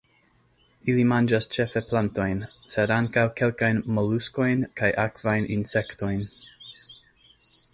[0.91, 2.41] Ili manĝas ĉefe plantojn,
[2.73, 6.27] sed ankaŭ kelkajn moluskojn kaj akvajn insektojn.